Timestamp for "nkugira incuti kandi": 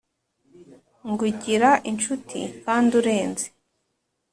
1.11-2.91